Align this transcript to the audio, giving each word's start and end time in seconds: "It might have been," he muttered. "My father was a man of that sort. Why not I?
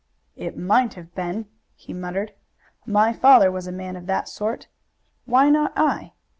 "It 0.35 0.57
might 0.57 0.95
have 0.95 1.13
been," 1.13 1.45
he 1.75 1.93
muttered. 1.93 2.33
"My 2.87 3.13
father 3.13 3.51
was 3.51 3.67
a 3.67 3.71
man 3.71 3.95
of 3.95 4.07
that 4.07 4.27
sort. 4.27 4.65
Why 5.25 5.51
not 5.51 5.73
I? 5.77 6.13